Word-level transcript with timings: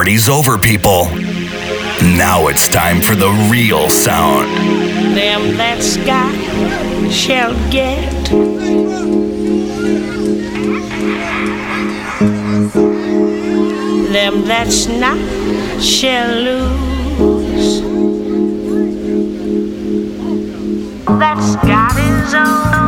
party's 0.00 0.30
over, 0.30 0.56
people. 0.56 1.04
Now 2.16 2.46
it's 2.48 2.70
time 2.70 3.02
for 3.02 3.14
the 3.14 3.28
real 3.50 3.90
sound. 3.90 4.48
Them 5.14 5.58
that 5.58 5.82
sky 5.82 6.32
shall 7.10 7.52
get. 7.70 8.10
Them 14.10 14.44
that's 14.46 14.86
not 14.86 15.18
shall 15.82 16.34
lose. 16.48 17.82
That 21.20 21.38
sky 21.42 22.74
is. 22.74 22.79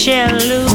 shall 0.00 0.32
lose. 0.48 0.69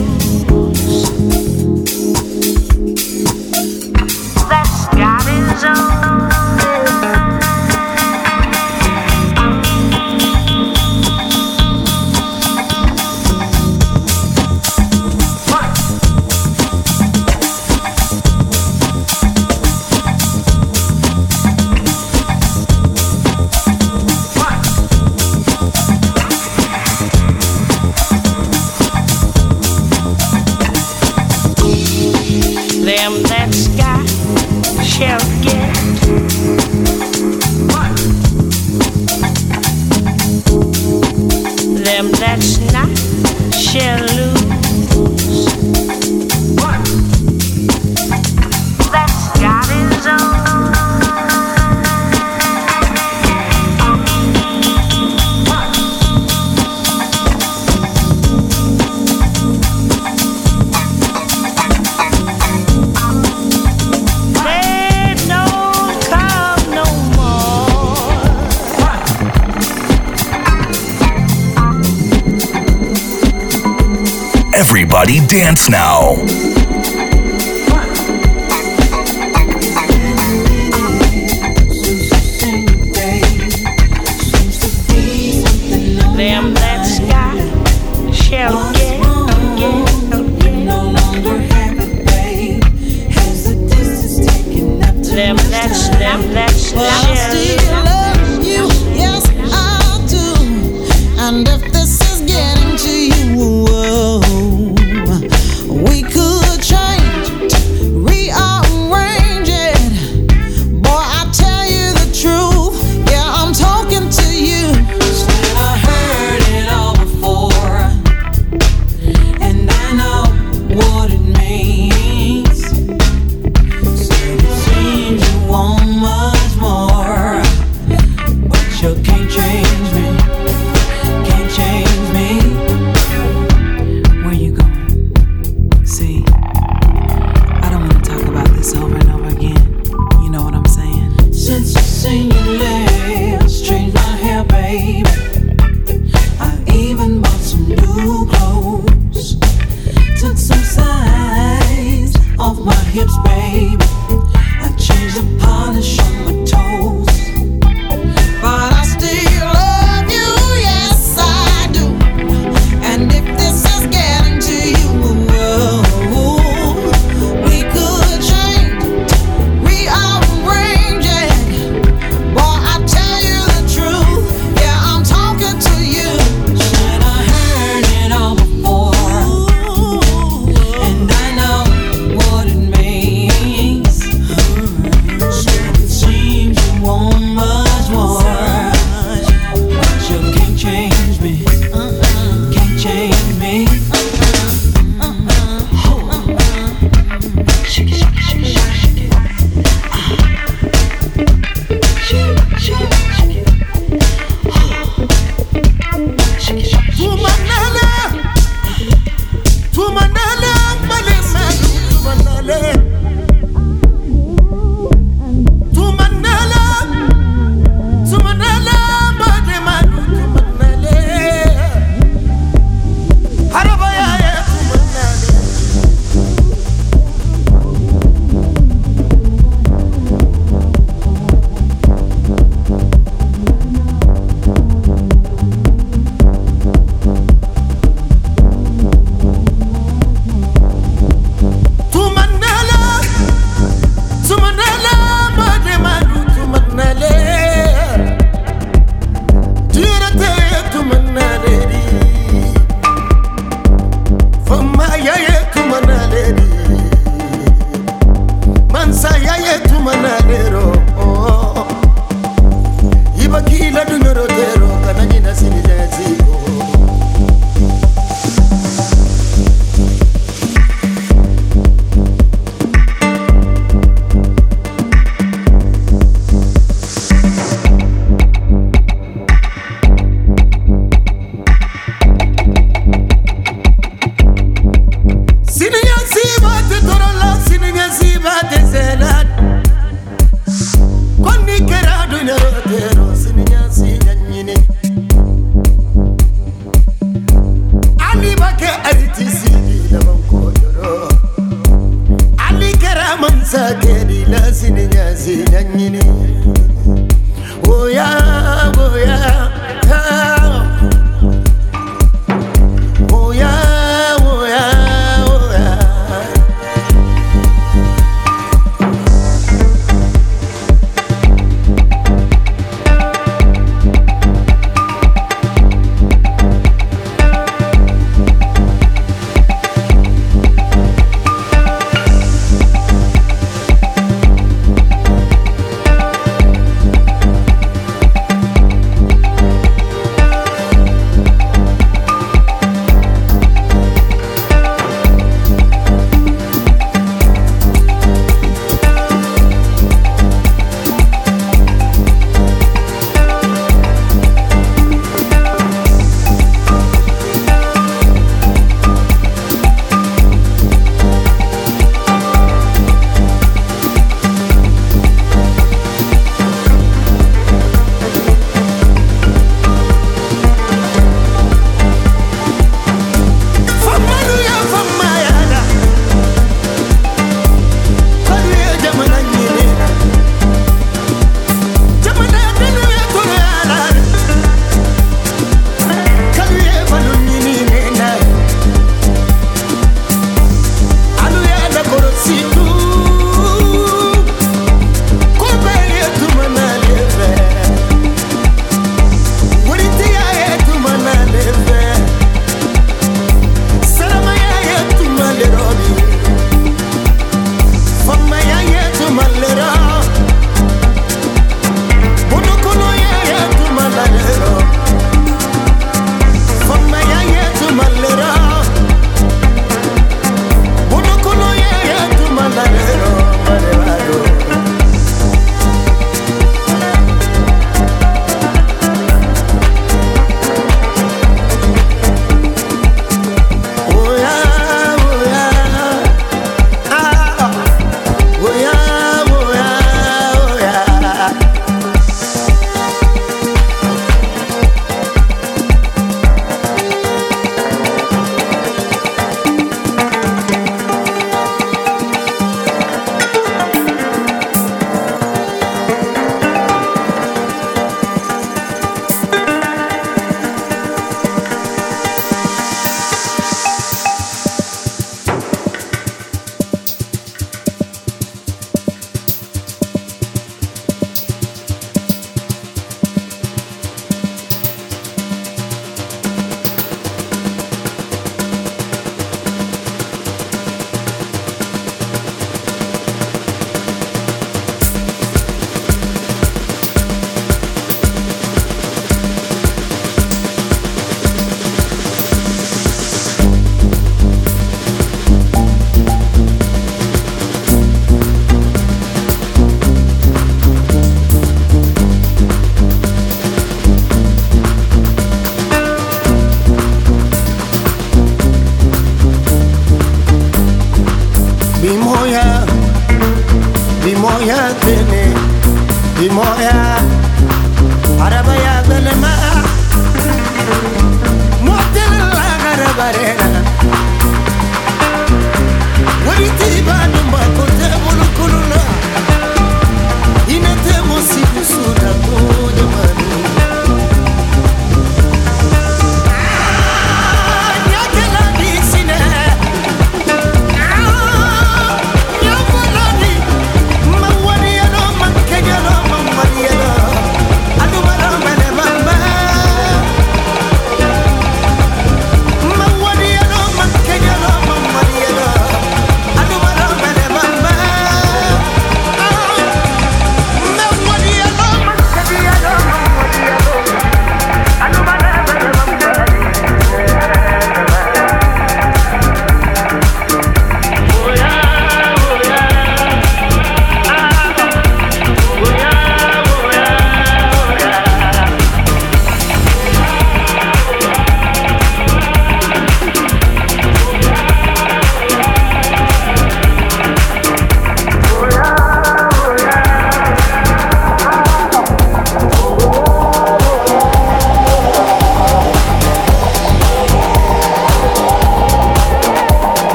Dance 75.36 75.69
now. 75.69 76.44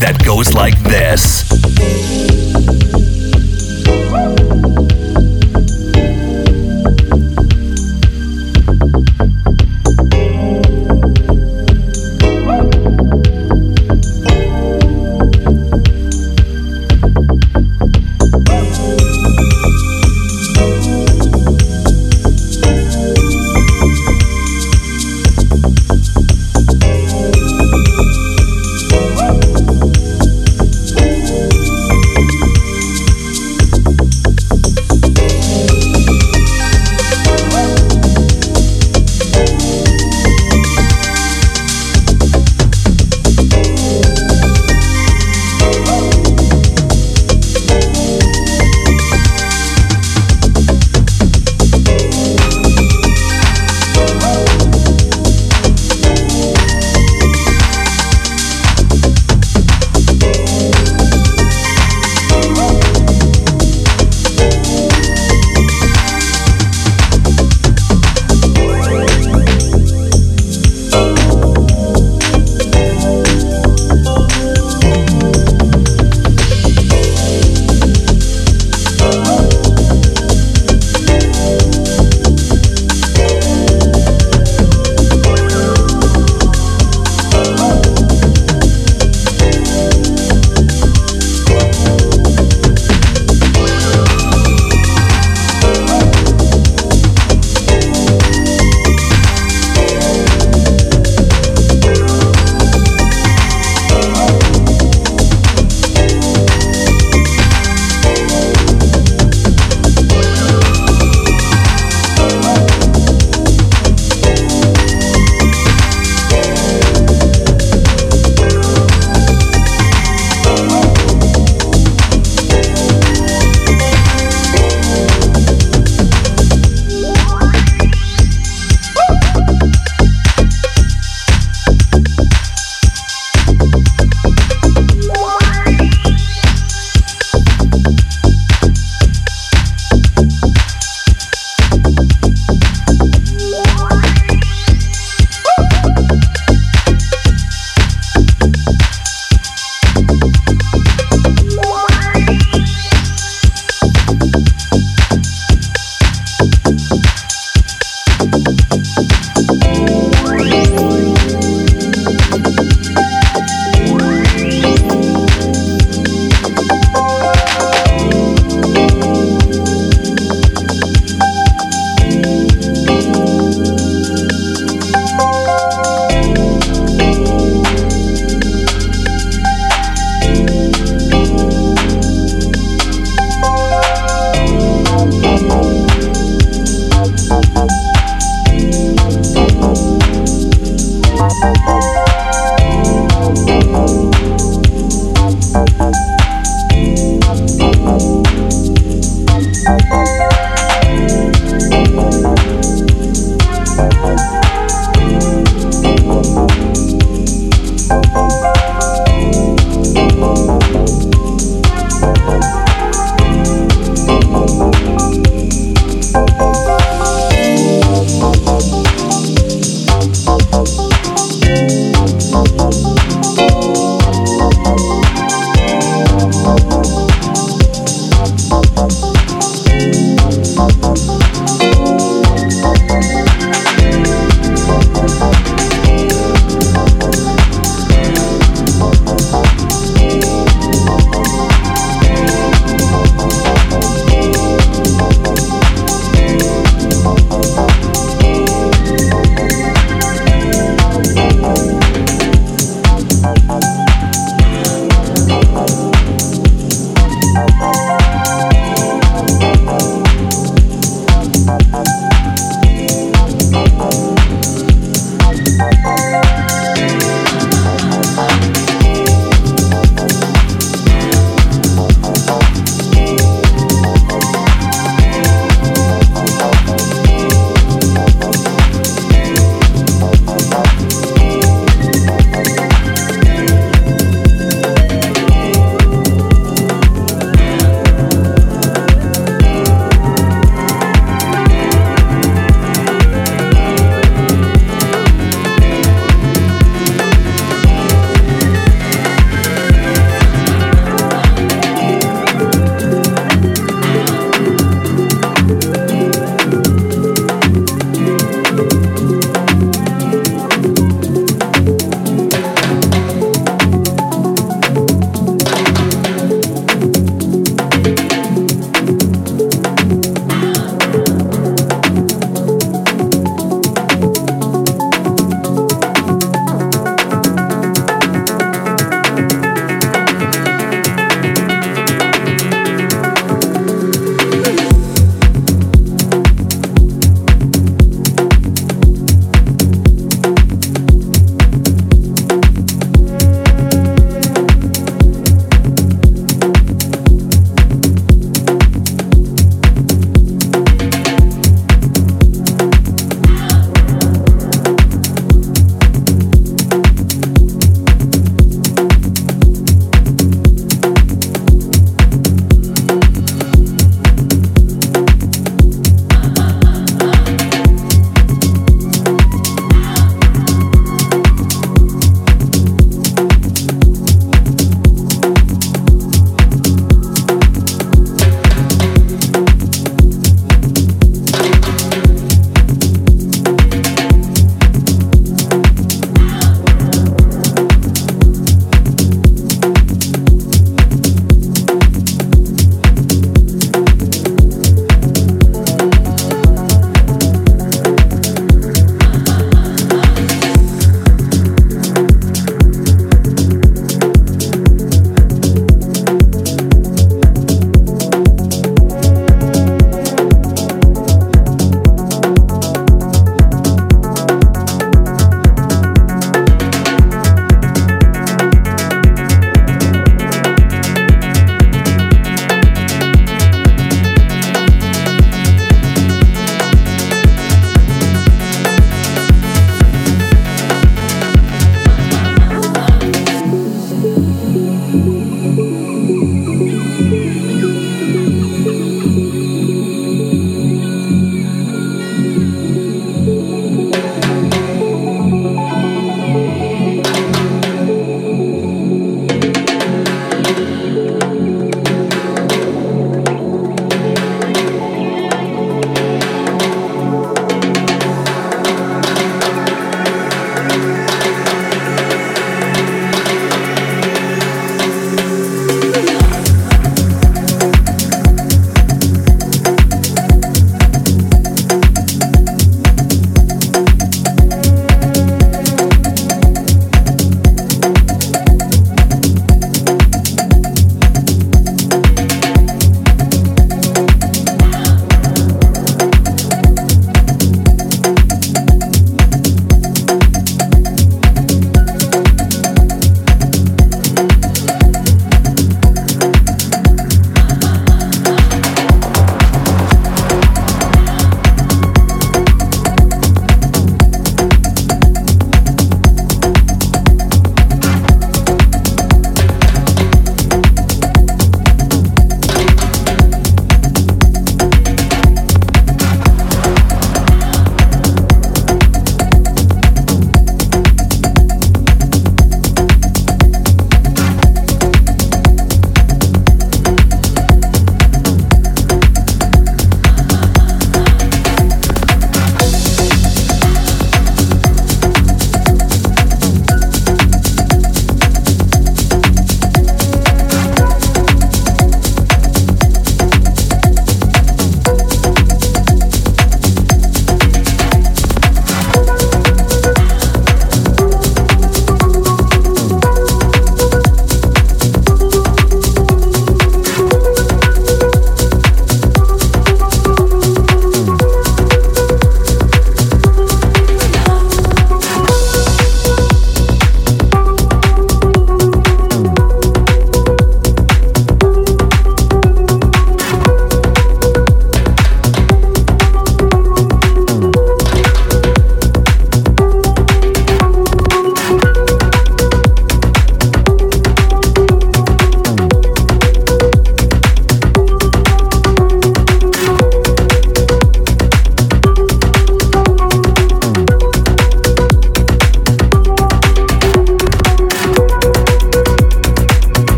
That 0.00 0.22
goes 0.24 0.47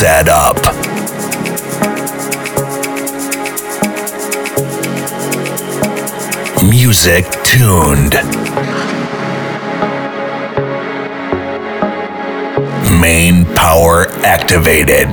set 0.00 0.30
up. 0.30 0.56
Music 6.64 7.26
tuned. 7.44 8.14
Main 12.98 13.44
power 13.54 14.06
activated. 14.24 15.12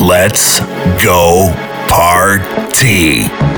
Let's 0.00 0.60
go 1.02 1.52
party. 1.88 3.57